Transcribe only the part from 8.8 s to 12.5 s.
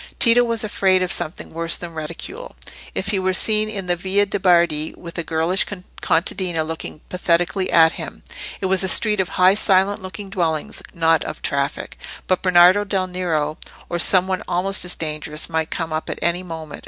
a street of high silent looking dwellings, not of traffic; but